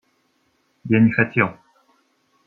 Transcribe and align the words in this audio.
Я 0.85 0.99
не 0.99 1.11
хотел. 1.11 1.59